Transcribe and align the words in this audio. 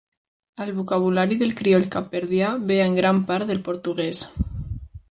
El 0.63 0.71
vocabulari 0.77 1.37
del 1.43 1.53
crioll 1.59 1.85
capverdià 1.97 2.49
ve 2.73 2.79
en 2.87 2.99
gran 3.03 3.21
part 3.31 3.53
del 3.53 3.63
portuguès. 3.71 4.27